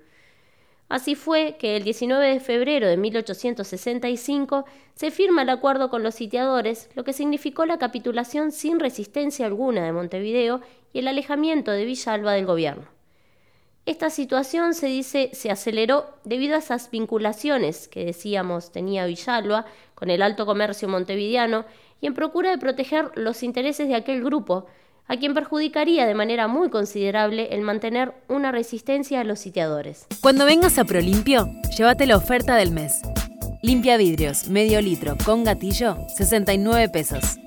Así 0.90 1.16
fue 1.16 1.56
que 1.58 1.76
el 1.76 1.84
19 1.84 2.34
de 2.34 2.40
febrero 2.40 2.88
de 2.88 2.98
1865 2.98 4.64
se 4.94 5.10
firma 5.10 5.42
el 5.42 5.50
acuerdo 5.50 5.90
con 5.90 6.04
los 6.04 6.14
sitiadores, 6.14 6.88
lo 6.94 7.04
que 7.04 7.14
significó 7.14 7.66
la 7.66 7.80
capitulación 7.80 8.52
sin 8.52 8.80
resistencia 8.80 9.48
alguna 9.48 9.84
de 9.84 9.92
Montevideo 9.92 10.62
y 10.94 11.00
el 11.00 11.08
alejamiento 11.08 11.72
de 11.72 11.86
Villalba 11.86 12.34
del 12.34 12.46
gobierno. 12.46 12.86
Esta 13.88 14.12
situación 14.12 14.76
se 14.76 14.86
dice 14.86 15.32
se 15.34 15.50
aceleró 15.50 16.06
debido 16.26 16.54
a 16.54 16.60
esas 16.60 16.92
vinculaciones 16.92 17.88
que 17.88 18.06
decíamos 18.06 18.72
tenía 18.72 19.08
Villalba 19.08 19.66
con 19.96 20.12
el 20.12 20.22
alto 20.22 20.46
comercio 20.46 20.88
montevideano 20.88 21.66
y 22.02 22.06
en 22.06 22.14
procura 22.14 22.52
de 22.52 22.60
proteger 22.60 23.12
los 23.16 23.42
intereses 23.42 23.88
de 23.88 23.96
aquel 23.96 24.24
grupo, 24.24 24.68
a 25.12 25.18
quien 25.18 25.34
perjudicaría 25.34 26.08
de 26.08 26.16
manera 26.16 26.48
muy 26.48 26.70
considerable 26.70 27.50
el 27.52 27.64
mantener 27.64 28.14
una 28.30 28.54
resistencia 28.54 29.20
a 29.20 29.26
los 29.26 29.40
sitiadores. 29.40 30.08
Cuando 30.22 30.46
vengas 30.46 30.80
a 30.80 30.86
Prolimpio, 30.86 31.50
llévate 31.78 32.08
la 32.08 32.16
oferta 32.16 32.56
del 32.56 32.72
mes. 32.72 33.02
Limpia 33.62 33.98
vidrios, 33.98 34.48
medio 34.48 34.80
litro, 34.80 35.18
con 35.26 35.44
gatillo, 35.44 35.98
69 36.16 36.88
pesos. 36.88 37.38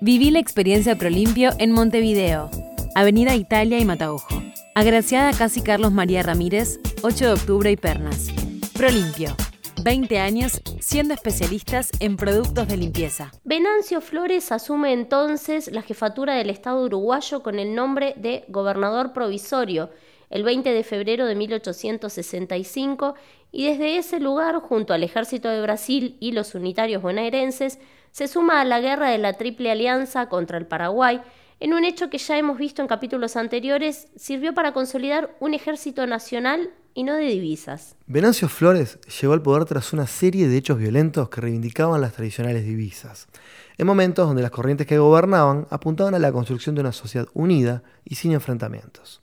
Viví 0.00 0.30
la 0.30 0.38
experiencia 0.38 0.94
Prolimpio 0.94 1.50
en 1.58 1.72
Montevideo, 1.72 2.48
Avenida 2.94 3.34
Italia 3.34 3.80
y 3.80 3.84
Mataojo. 3.84 4.40
Agraciada 4.76 5.32
Casi 5.32 5.62
Carlos 5.62 5.90
María 5.90 6.22
Ramírez, 6.22 6.78
8 7.02 7.24
de 7.26 7.32
octubre 7.32 7.72
y 7.72 7.76
Pernas. 7.76 8.28
Prolimpio, 8.72 9.34
20 9.82 10.18
años 10.18 10.60
siendo 10.80 11.14
especialistas 11.14 11.90
en 12.00 12.16
productos 12.16 12.68
de 12.68 12.76
limpieza. 12.76 13.32
Venancio 13.44 14.00
Flores 14.00 14.52
asume 14.52 14.92
entonces 14.92 15.70
la 15.72 15.82
jefatura 15.82 16.34
del 16.34 16.50
Estado 16.50 16.84
uruguayo 16.84 17.42
con 17.42 17.58
el 17.58 17.74
nombre 17.74 18.14
de 18.16 18.44
gobernador 18.48 19.12
provisorio 19.12 19.90
el 20.30 20.44
20 20.44 20.72
de 20.72 20.84
febrero 20.84 21.26
de 21.26 21.34
1865 21.34 23.14
y 23.52 23.66
desde 23.66 23.98
ese 23.98 24.20
lugar, 24.20 24.54
junto 24.60 24.94
al 24.94 25.02
ejército 25.02 25.48
de 25.48 25.60
Brasil 25.60 26.16
y 26.20 26.32
los 26.32 26.54
unitarios 26.54 27.02
bonaerenses, 27.02 27.80
se 28.12 28.28
suma 28.28 28.60
a 28.60 28.64
la 28.64 28.80
guerra 28.80 29.10
de 29.10 29.18
la 29.18 29.32
Triple 29.34 29.70
Alianza 29.70 30.28
contra 30.28 30.56
el 30.56 30.66
Paraguay, 30.66 31.20
en 31.60 31.74
un 31.74 31.84
hecho 31.84 32.08
que 32.08 32.18
ya 32.18 32.38
hemos 32.38 32.58
visto 32.58 32.80
en 32.80 32.88
capítulos 32.88 33.36
anteriores, 33.36 34.08
sirvió 34.16 34.54
para 34.54 34.72
consolidar 34.72 35.36
un 35.40 35.52
ejército 35.52 36.06
nacional 36.06 36.70
y 36.94 37.04
no 37.04 37.14
de 37.14 37.26
divisas. 37.26 37.96
Venancio 38.06 38.48
Flores 38.48 38.98
llegó 39.20 39.34
al 39.34 39.42
poder 39.42 39.66
tras 39.66 39.92
una 39.92 40.06
serie 40.06 40.48
de 40.48 40.56
hechos 40.56 40.78
violentos 40.78 41.28
que 41.28 41.42
reivindicaban 41.42 42.00
las 42.00 42.14
tradicionales 42.14 42.64
divisas, 42.64 43.28
en 43.76 43.86
momentos 43.86 44.26
donde 44.26 44.42
las 44.42 44.50
corrientes 44.50 44.86
que 44.86 44.98
gobernaban 44.98 45.66
apuntaban 45.70 46.14
a 46.14 46.18
la 46.18 46.32
construcción 46.32 46.74
de 46.74 46.80
una 46.80 46.92
sociedad 46.92 47.28
unida 47.34 47.82
y 48.04 48.14
sin 48.16 48.32
enfrentamientos. 48.32 49.20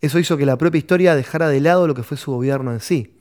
Eso 0.00 0.18
hizo 0.18 0.36
que 0.36 0.46
la 0.46 0.58
propia 0.58 0.78
historia 0.78 1.14
dejara 1.14 1.48
de 1.48 1.60
lado 1.60 1.86
lo 1.86 1.94
que 1.94 2.02
fue 2.02 2.16
su 2.16 2.32
gobierno 2.32 2.72
en 2.72 2.80
sí, 2.80 3.16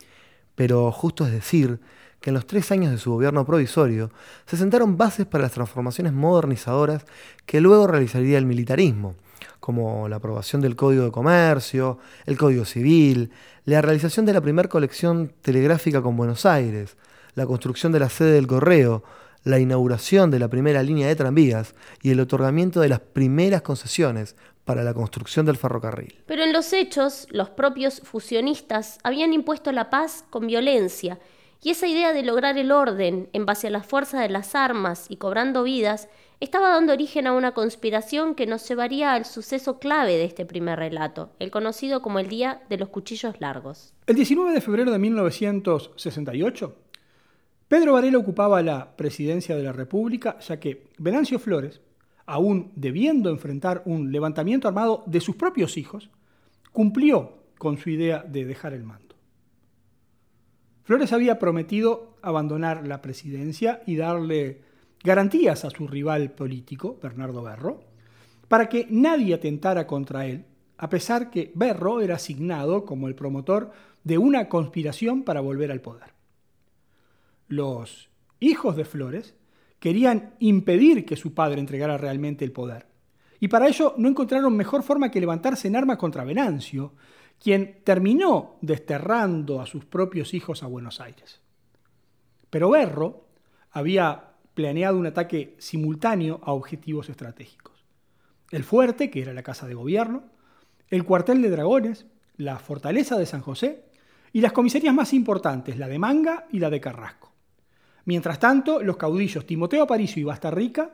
pero 0.56 0.91
justo 0.91 1.25
es 1.25 1.32
decir 1.32 1.79
que 2.19 2.29
en 2.29 2.33
los 2.33 2.45
tres 2.45 2.71
años 2.71 2.91
de 2.91 2.97
su 2.97 3.11
gobierno 3.11 3.45
provisorio 3.45 4.11
se 4.45 4.57
sentaron 4.57 4.97
bases 4.97 5.25
para 5.25 5.43
las 5.43 5.53
transformaciones 5.53 6.13
modernizadoras 6.13 7.05
que 7.45 7.61
luego 7.61 7.88
realizaría 7.88 8.38
el 8.38 8.45
militarismo, 8.45 9.15
como 9.59 10.07
la 10.09 10.17
aprobación 10.17 10.61
del 10.61 10.75
Código 10.75 11.03
de 11.03 11.11
Comercio, 11.11 11.99
el 12.25 12.38
Código 12.38 12.65
Civil, 12.65 13.31
la 13.65 13.81
realización 13.81 14.25
de 14.25 14.33
la 14.33 14.41
primera 14.41 14.69
colección 14.69 15.33
telegráfica 15.41 16.01
con 16.01 16.17
Buenos 16.17 16.45
Aires, 16.45 16.97
la 17.35 17.45
construcción 17.45 17.91
de 17.91 17.99
la 17.99 18.09
sede 18.09 18.33
del 18.33 18.47
correo, 18.47 19.03
la 19.43 19.59
inauguración 19.59 20.31
de 20.31 20.39
la 20.39 20.49
primera 20.49 20.83
línea 20.83 21.07
de 21.07 21.15
tranvías 21.15 21.75
y 22.01 22.11
el 22.11 22.19
otorgamiento 22.19 22.81
de 22.81 22.89
las 22.89 22.99
primeras 22.99 23.61
concesiones 23.61 24.35
para 24.65 24.83
la 24.83 24.93
construcción 24.93 25.45
del 25.45 25.57
ferrocarril. 25.57 26.21
Pero 26.27 26.43
en 26.43 26.53
los 26.53 26.73
hechos, 26.73 27.27
los 27.31 27.49
propios 27.49 28.01
fusionistas 28.01 28.99
habían 29.03 29.33
impuesto 29.33 29.71
la 29.71 29.89
paz 29.89 30.25
con 30.29 30.45
violencia, 30.45 31.19
y 31.62 31.72
esa 31.72 31.88
idea 31.88 32.13
de 32.13 32.24
lograr 32.24 32.58
el 32.58 32.72
orden 32.72 33.30
en 33.34 33.46
base 33.46 33.68
a 33.68 33.72
la 33.72 33.84
fuerza 33.84 34.22
de 34.22 34.30
las 34.30 34.56
armas 34.56 35.08
y 35.10 35.18
cobrando 35.18 35.63
vidas 35.63 36.08
estaba 36.39 36.70
dando 36.70 36.94
origen 36.94 37.28
a 37.28 37.34
una 37.34 37.54
conspiración 37.54 38.34
que 38.34 38.46
nos 38.46 38.66
llevaría 38.68 39.13
al 39.13 39.25
suceso 39.25 39.78
clave 39.78 40.13
de 40.13 40.24
este 40.24 40.46
primer 40.46 40.80
relato, 40.80 41.32
el 41.39 41.51
conocido 41.51 42.01
como 42.01 42.20
el 42.20 42.30
Día 42.30 42.62
de 42.70 42.78
los 42.78 42.88
Cuchillos 42.89 43.42
Largos. 43.42 43.94
El 44.08 44.16
19 44.16 44.54
de 44.54 44.62
febrero 44.62 44.92
de 44.92 45.00
1968, 45.00 46.75
Pedro 47.68 47.94
Varela 47.94 48.18
ocupaba 48.18 48.63
la 48.63 48.96
presidencia 48.96 49.58
de 49.58 49.63
la 49.63 49.74
República, 49.74 50.39
ya 50.39 50.62
que 50.62 50.88
Venancio 50.98 51.39
Flores, 51.39 51.82
aún 52.25 52.72
debiendo 52.75 53.30
enfrentar 53.30 53.84
un 53.86 54.12
levantamiento 54.13 54.70
armado 54.70 55.04
de 55.08 55.20
sus 55.20 55.36
propios 55.36 55.78
hijos, 55.78 56.10
cumplió 56.72 57.34
con 57.58 57.78
su 57.78 57.89
idea 57.89 58.24
de 58.25 58.46
dejar 58.46 58.74
el 58.74 58.86
mando. 58.86 59.09
Flores 60.89 61.13
había 61.13 61.38
prometido 61.38 62.15
abandonar 62.24 62.88
la 62.88 63.00
presidencia 63.00 63.84
y 63.86 63.96
darle 63.96 64.62
garantías 65.03 65.63
a 65.63 65.69
su 65.69 65.88
rival 65.88 66.31
político, 66.31 66.98
Bernardo 67.00 67.43
Berro, 67.43 67.84
para 68.48 68.69
que 68.69 68.88
nadie 68.89 69.36
atentara 69.36 69.86
contra 69.86 70.25
él, 70.25 70.46
a 70.79 70.89
pesar 70.89 71.29
que 71.29 71.51
Berro 71.53 72.01
era 72.01 72.15
asignado 72.15 72.86
como 72.86 73.08
el 73.08 73.13
promotor 73.13 73.72
de 74.03 74.17
una 74.17 74.50
conspiración 74.50 75.22
para 75.22 75.41
volver 75.41 75.72
al 75.72 75.81
poder. 75.81 76.15
Los 77.48 78.10
hijos 78.39 78.75
de 78.75 78.86
Flores 78.86 79.36
querían 79.77 80.34
impedir 80.39 81.05
que 81.05 81.17
su 81.17 81.36
padre 81.36 81.60
entregara 81.60 82.00
realmente 82.00 82.43
el 82.43 82.51
poder, 82.51 82.88
y 83.39 83.48
para 83.48 83.67
ello 83.67 83.93
no 84.00 84.10
encontraron 84.10 84.58
mejor 84.58 84.81
forma 84.81 85.12
que 85.12 85.19
levantarse 85.19 85.67
en 85.67 85.75
armas 85.75 85.98
contra 85.98 86.24
Venancio, 86.24 86.93
quien 87.41 87.81
terminó 87.84 88.58
desterrando 88.62 89.62
a 89.62 89.65
sus 89.65 89.86
propios 89.86 90.34
hijos 90.34 90.63
a 90.63 90.67
Buenos 90.67 91.00
Aires. 91.00 91.41
Pero 92.50 92.69
Berro 92.69 93.27
había 93.72 94.34
planeado 94.53 94.98
un 94.98 95.05
ataque 95.05 95.55
simultáneo 95.58 96.41
a 96.43 96.51
objetivos 96.51 97.10
estratégicos. 97.10 97.86
El 98.51 98.63
fuerte, 98.63 99.10
que 99.10 99.22
era 99.22 99.34
la 99.34 99.43
casa 99.43 99.67
de 99.67 99.75
gobierno, 99.75 100.24
el 100.89 101.05
cuartel 101.05 101.41
de 101.41 101.50
dragones, 101.50 102.08
la 102.36 102.58
fortaleza 102.58 103.17
de 103.17 103.25
San 103.25 103.41
José 103.41 103.86
y 104.34 104.41
las 104.41 104.51
comisarías 104.51 104.93
más 104.93 105.13
importantes, 105.13 105.77
la 105.77 105.88
de 105.88 106.00
Manga 106.00 106.48
y 106.51 106.60
la 106.60 106.69
de 106.69 106.81
Carrasco. 106.81 107.31
Mientras 108.05 108.39
tanto, 108.39 108.81
los 108.81 108.98
caudillos 108.98 109.46
Timoteo 109.46 109.84
Aparicio 109.84 110.22
y 110.22 110.24
Bastarrica 110.24 110.89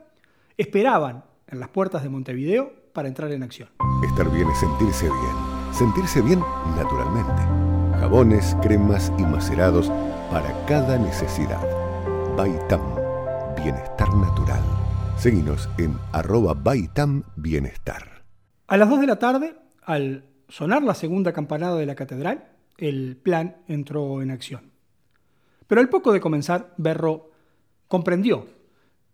esperaban 0.58 1.24
en 1.48 1.60
las 1.60 1.70
puertas 1.70 2.04
de 2.04 2.10
Montevideo 2.10 2.74
para 2.94 3.08
entrar 3.08 3.32
en 3.32 3.44
acción. 3.44 3.70
Estar 4.04 4.30
bien 4.32 4.50
es 4.50 4.60
sentirse 4.60 5.06
bien. 5.06 5.55
Sentirse 5.72 6.22
bien 6.22 6.40
naturalmente. 6.76 7.42
Jabones, 8.00 8.56
cremas 8.62 9.12
y 9.18 9.24
macerados 9.24 9.92
para 10.32 10.66
cada 10.66 10.98
necesidad. 10.98 11.62
Baitam, 12.36 12.82
bienestar 13.56 14.14
natural. 14.16 14.62
Seguinos 15.18 15.70
en 15.78 15.98
arroba 16.12 16.54
Baitam 16.54 17.24
Bienestar. 17.36 18.24
A 18.68 18.78
las 18.78 18.90
2 18.90 19.02
de 19.02 19.08
la 19.08 19.20
tarde, 19.20 19.56
al 19.84 20.26
sonar 20.50 20.84
la 20.84 20.94
segunda 20.94 21.34
campanada 21.34 21.78
de 21.78 21.86
la 21.86 21.96
catedral, 21.96 22.52
el 22.78 23.18
plan 23.18 23.58
entró 23.68 24.22
en 24.22 24.32
acción. 24.32 24.72
Pero 25.68 25.82
al 25.82 25.90
poco 25.90 26.12
de 26.12 26.20
comenzar, 26.20 26.74
Berro 26.78 27.32
comprendió 27.88 28.48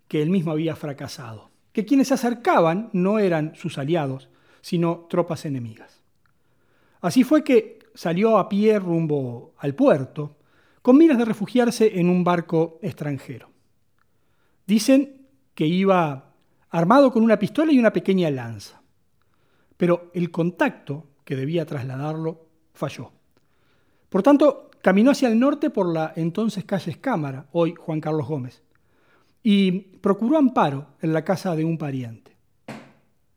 que 0.08 0.22
él 0.22 0.29
mismo 0.29 0.51
había 0.51 0.75
fracasado, 0.75 1.51
que 1.72 1.86
quienes 1.86 2.10
se 2.10 2.15
acercaban 2.15 2.89
no 2.93 3.20
eran 3.20 3.55
sus 3.55 3.77
aliados, 3.77 4.29
sino 4.62 5.08
tropas 5.10 5.46
enemigas. 5.46 6.00
Así 7.01 7.24
fue 7.24 7.43
que 7.43 7.79
salió 7.93 8.38
a 8.38 8.48
pie 8.48 8.79
rumbo 8.79 9.53
al 9.58 9.75
puerto, 9.75 10.38
con 10.81 10.98
miras 10.98 11.17
de 11.17 11.25
refugiarse 11.25 12.00
en 12.00 12.10
un 12.10 12.24
barco 12.24 12.79
extranjero. 12.81 13.50
Dicen 14.65 15.27
que 15.53 15.65
iba 15.65 16.34
armado 16.70 17.12
con 17.12 17.24
una 17.24 17.38
pistola 17.38 17.72
y 17.72 17.79
una 17.79 17.91
pequeña 17.91 18.29
lanza, 18.29 18.81
pero 19.77 20.12
el 20.13 20.31
contacto 20.31 21.08
que 21.25 21.36
debía 21.36 21.65
trasladarlo 21.65 22.48
falló. 22.74 23.12
Por 24.10 24.24
tanto, 24.24 24.70
caminó 24.81 25.12
hacia 25.12 25.27
el 25.27 25.39
norte 25.39 25.70
por 25.70 25.91
la 25.91 26.13
entonces 26.15 26.65
calle 26.65 26.91
Escámara, 26.91 27.48
hoy 27.51 27.74
Juan 27.77 28.00
Carlos 28.00 28.27
Gómez, 28.27 28.63
y 29.43 29.72
procuró 29.72 30.38
amparo 30.38 30.88
en 31.01 31.13
la 31.13 31.24
casa 31.24 31.55
de 31.55 31.65
un 31.65 31.77
pariente. 31.77 32.36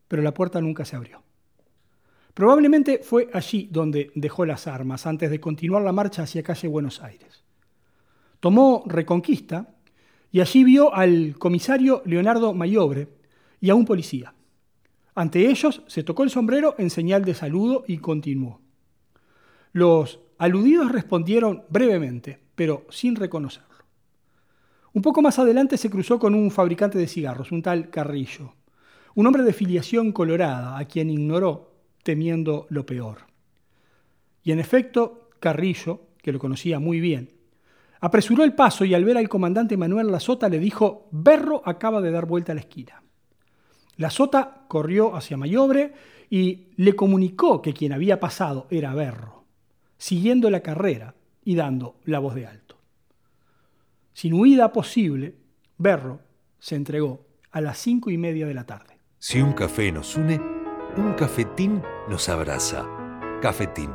Pero 0.08 0.22
la 0.22 0.34
puerta 0.34 0.60
nunca 0.60 0.84
se 0.84 0.96
abrió. 0.96 1.22
Probablemente 2.34 3.00
fue 3.02 3.30
allí 3.32 3.68
donde 3.70 4.10
dejó 4.16 4.44
las 4.44 4.66
armas 4.66 5.06
antes 5.06 5.30
de 5.30 5.40
continuar 5.40 5.82
la 5.82 5.92
marcha 5.92 6.24
hacia 6.24 6.42
calle 6.42 6.66
Buenos 6.66 7.00
Aires. 7.00 7.44
Tomó 8.40 8.82
Reconquista 8.86 9.68
y 10.32 10.40
allí 10.40 10.64
vio 10.64 10.92
al 10.92 11.36
comisario 11.38 12.02
Leonardo 12.04 12.52
Mayobre 12.52 13.08
y 13.60 13.70
a 13.70 13.76
un 13.76 13.84
policía. 13.84 14.34
Ante 15.14 15.48
ellos 15.48 15.82
se 15.86 16.02
tocó 16.02 16.24
el 16.24 16.30
sombrero 16.30 16.74
en 16.76 16.90
señal 16.90 17.24
de 17.24 17.34
saludo 17.34 17.84
y 17.86 17.98
continuó. 17.98 18.60
Los 19.72 20.18
aludidos 20.36 20.90
respondieron 20.90 21.62
brevemente, 21.68 22.40
pero 22.56 22.84
sin 22.90 23.14
reconocerlo. 23.14 23.84
Un 24.92 25.02
poco 25.02 25.22
más 25.22 25.38
adelante 25.38 25.76
se 25.76 25.88
cruzó 25.88 26.18
con 26.18 26.34
un 26.34 26.50
fabricante 26.50 26.98
de 26.98 27.06
cigarros, 27.06 27.52
un 27.52 27.62
tal 27.62 27.90
Carrillo, 27.90 28.54
un 29.14 29.26
hombre 29.26 29.44
de 29.44 29.52
filiación 29.52 30.10
colorada, 30.10 30.76
a 30.76 30.84
quien 30.84 31.10
ignoró 31.10 31.73
temiendo 32.04 32.66
lo 32.70 32.86
peor. 32.86 33.26
Y 34.44 34.52
en 34.52 34.60
efecto, 34.60 35.30
Carrillo, 35.40 36.02
que 36.22 36.30
lo 36.30 36.38
conocía 36.38 36.78
muy 36.78 37.00
bien, 37.00 37.32
apresuró 38.00 38.44
el 38.44 38.54
paso 38.54 38.84
y 38.84 38.94
al 38.94 39.04
ver 39.04 39.16
al 39.16 39.28
comandante 39.28 39.76
Manuel 39.76 40.12
Lazota 40.12 40.48
le 40.48 40.60
dijo, 40.60 41.08
Berro 41.10 41.62
acaba 41.64 42.00
de 42.00 42.12
dar 42.12 42.26
vuelta 42.26 42.52
a 42.52 42.54
la 42.54 42.60
esquina. 42.60 43.02
Lazota 43.96 44.66
corrió 44.68 45.16
hacia 45.16 45.36
Mayobre 45.36 45.92
y 46.28 46.68
le 46.76 46.94
comunicó 46.94 47.62
que 47.62 47.72
quien 47.72 47.92
había 47.92 48.20
pasado 48.20 48.66
era 48.70 48.94
Berro, 48.94 49.44
siguiendo 49.96 50.50
la 50.50 50.60
carrera 50.60 51.14
y 51.44 51.54
dando 51.54 51.96
la 52.04 52.18
voz 52.18 52.34
de 52.34 52.46
alto. 52.46 52.78
Sin 54.12 54.34
huida 54.34 54.72
posible, 54.72 55.36
Berro 55.78 56.20
se 56.58 56.76
entregó 56.76 57.26
a 57.50 57.60
las 57.60 57.78
cinco 57.78 58.10
y 58.10 58.18
media 58.18 58.46
de 58.46 58.54
la 58.54 58.64
tarde. 58.64 58.98
Si 59.18 59.40
un 59.40 59.52
café 59.52 59.90
nos 59.90 60.16
une, 60.16 60.63
un 60.96 61.14
cafetín 61.14 61.82
nos 62.08 62.28
abraza. 62.28 62.86
Cafetín. 63.42 63.90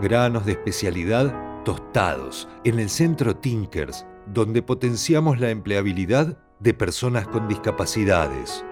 Granos 0.00 0.44
de 0.44 0.52
especialidad 0.52 1.34
tostados 1.64 2.48
en 2.64 2.78
el 2.78 2.90
centro 2.90 3.36
Tinkers, 3.36 4.06
donde 4.26 4.62
potenciamos 4.62 5.40
la 5.40 5.50
empleabilidad 5.50 6.38
de 6.60 6.74
personas 6.74 7.26
con 7.26 7.48
discapacidades. 7.48 8.64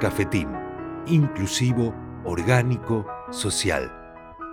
Cafetín. 0.00 0.48
Inclusivo, 1.06 1.94
orgánico, 2.24 3.06
social. 3.30 3.90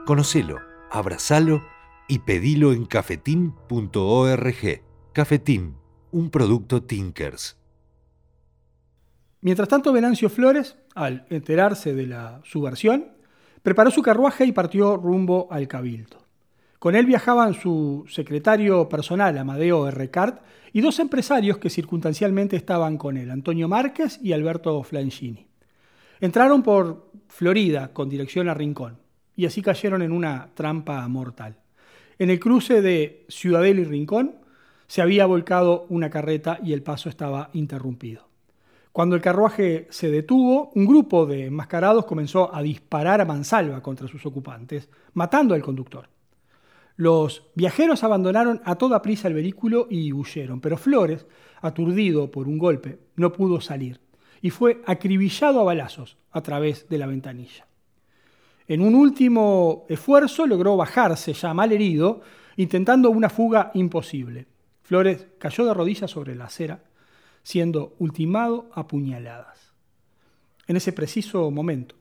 Conocelo, 0.06 0.58
abrazalo 0.92 1.62
y 2.08 2.20
pedilo 2.20 2.74
en 2.74 2.86
cafetín.org. 2.86 4.84
Cafetín 5.14 5.80
un 6.12 6.32
producto 6.32 6.82
Tinkers. 6.82 7.59
Mientras 9.42 9.70
tanto, 9.70 9.94
Venancio 9.94 10.30
Flores, 10.30 10.76
al 10.96 11.26
enterarse 11.30 11.94
de 11.94 12.08
la 12.08 12.42
subversión, 12.44 13.06
preparó 13.64 13.90
su 13.90 14.02
carruaje 14.02 14.46
y 14.46 14.52
partió 14.52 14.98
rumbo 14.98 15.48
al 15.50 15.68
Cabildo. 15.68 16.18
Con 16.78 16.96
él 16.96 17.06
viajaban 17.06 17.54
su 17.54 18.06
secretario 18.10 18.88
personal, 18.90 19.38
Amadeo 19.38 19.88
Errecart, 19.88 20.42
y 20.72 20.82
dos 20.82 21.00
empresarios 21.00 21.58
que 21.58 21.70
circunstancialmente 21.70 22.56
estaban 22.56 22.98
con 22.98 23.18
él, 23.18 23.32
Antonio 23.32 23.68
Márquez 23.68 24.20
y 24.22 24.34
Alberto 24.34 24.84
Flancini. 24.84 25.48
Entraron 26.22 26.64
por 26.64 27.10
Florida 27.28 27.92
con 27.94 28.10
dirección 28.10 28.50
a 28.50 28.54
Rincón 28.54 28.98
y 29.36 29.46
así 29.46 29.62
cayeron 29.62 30.02
en 30.02 30.12
una 30.12 30.50
trampa 30.54 31.08
mortal. 31.08 31.58
En 32.18 32.30
el 32.30 32.40
cruce 32.40 32.82
de 32.82 33.26
Ciudadela 33.30 33.82
y 33.82 33.86
Rincón, 33.86 34.36
se 34.88 35.02
había 35.02 35.26
volcado 35.26 35.86
una 35.90 36.10
carreta 36.10 36.60
y 36.64 36.74
el 36.74 36.84
paso 36.84 37.10
estaba 37.10 37.50
interrumpido. 37.54 38.29
Cuando 38.92 39.16
el 39.16 39.22
carruaje 39.22 39.88
se 39.92 40.10
detuvo, 40.10 40.72
un 40.76 40.86
grupo 40.86 41.26
de 41.26 41.46
enmascarados 41.46 42.06
comenzó 42.06 42.54
a 42.54 42.62
disparar 42.62 43.22
a 43.22 43.26
mansalva 43.26 43.82
contra 43.82 44.08
sus 44.08 44.26
ocupantes, 44.26 44.90
matando 45.14 45.54
al 45.54 45.62
conductor. 45.62 46.10
Los 46.96 47.50
viajeros 47.56 48.04
abandonaron 48.04 48.62
a 48.66 48.76
toda 48.76 49.02
prisa 49.02 49.28
el 49.28 49.36
vehículo 49.36 49.88
y 49.90 50.12
huyeron, 50.12 50.60
pero 50.60 50.78
Flores, 50.78 51.26
aturdido 51.62 52.30
por 52.30 52.48
un 52.48 52.58
golpe, 52.58 53.00
no 53.16 53.32
pudo 53.32 53.62
salir 53.62 54.02
y 54.42 54.50
fue 54.50 54.82
acribillado 54.86 55.60
a 55.60 55.64
balazos 55.64 56.18
a 56.32 56.42
través 56.42 56.88
de 56.90 56.98
la 56.98 57.08
ventanilla. 57.08 57.68
En 58.68 58.82
un 58.82 58.96
último 58.96 59.86
esfuerzo 59.90 60.46
logró 60.46 60.78
bajarse 60.78 61.34
ya 61.34 61.54
mal 61.54 61.72
herido, 61.72 62.22
intentando 62.58 63.10
una 63.10 63.30
fuga 63.30 63.72
imposible. 63.74 64.46
Flores 64.84 65.28
cayó 65.40 65.66
de 65.66 65.74
rodillas 65.74 66.12
sobre 66.12 66.36
la 66.36 66.46
acera, 66.46 66.84
siendo 67.44 67.96
ultimado 68.00 68.70
a 68.74 68.88
puñaladas. 68.88 69.74
En 70.68 70.76
ese 70.78 70.94
preciso 70.94 71.50
momento 71.52 71.96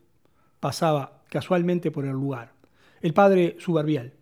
pasaba 0.60 1.22
casualmente 1.30 1.90
por 1.90 2.04
el 2.04 2.12
lugar 2.12 2.58
el 3.00 3.14
padre 3.14 3.56
Subarbial, 3.58 4.14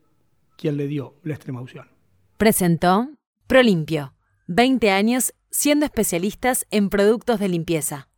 quien 0.56 0.76
le 0.76 0.86
dio 0.86 1.14
la 1.22 1.34
extrema 1.34 1.60
unción. 1.60 1.88
Presentó 2.36 3.08
Prolimpio, 3.46 4.14
20 4.48 4.90
años 4.90 5.34
siendo 5.50 5.86
especialistas 5.86 6.66
en 6.70 6.90
productos 6.90 7.40
de 7.40 7.48
limpieza. 7.48 8.08